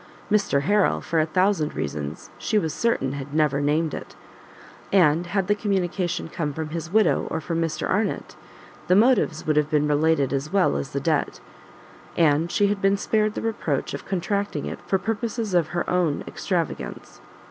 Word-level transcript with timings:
Mr 0.31 0.63
Harrel, 0.63 0.99
for 0.99 1.19
a 1.19 1.27
thousand 1.27 1.75
reasons, 1.75 2.31
she 2.39 2.57
was 2.57 2.73
certain 2.73 3.11
had 3.13 3.35
never 3.35 3.61
named 3.61 3.93
it; 3.93 4.15
and 4.91 5.27
had 5.27 5.45
the 5.45 5.53
communication 5.53 6.27
come 6.27 6.53
from 6.53 6.69
his 6.69 6.91
widow 6.91 7.27
or 7.29 7.39
from 7.39 7.61
Mr 7.61 7.87
Arnott, 7.87 8.35
the 8.87 8.95
motives 8.95 9.45
would 9.45 9.57
have 9.57 9.69
been 9.69 9.87
related 9.87 10.33
as 10.33 10.51
well 10.51 10.75
as 10.75 10.89
the 10.93 10.99
debt, 10.99 11.39
and 12.17 12.51
she 12.51 12.65
had 12.65 12.81
been 12.81 12.97
spared 12.97 13.35
the 13.35 13.43
reproach 13.43 13.93
of 13.93 14.07
contracting 14.07 14.65
it 14.65 14.79
for 14.87 14.97
purposes 14.97 15.53
of 15.53 15.67
her 15.67 15.87
own 15.87 16.23
extravagance. 16.27 17.21